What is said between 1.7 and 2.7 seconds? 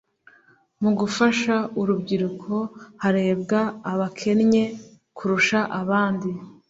urubyiruko